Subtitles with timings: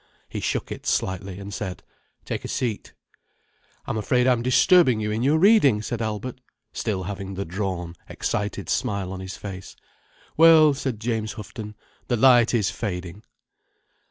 [0.27, 1.83] He shook it slightly, and said:
[2.25, 2.93] "Take a seat."
[3.85, 6.41] "I'm afraid I'm disturbing you in your reading," said Albert,
[6.73, 9.75] still having the drawn, excited smile on his face.
[10.37, 11.75] "Well—" said James Houghton.
[12.07, 13.21] "The light is fading."